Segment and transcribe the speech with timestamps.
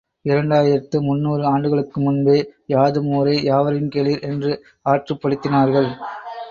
[0.25, 2.37] இரண்டாயிரத்து முந்நூறு ஆண்டுகளுக்கு முன்பே
[2.65, 4.51] யாதும் ஊரே யாவரும் கேளிர் என்று
[4.89, 5.89] ஆற்றுப்படுத்தினார்கள்.